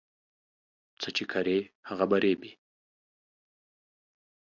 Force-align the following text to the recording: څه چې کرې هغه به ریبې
څه 1.01 1.09
چې 1.15 1.23
کرې 1.31 1.59
هغه 1.89 2.05
به 2.09 2.17
ریبې 2.23 2.51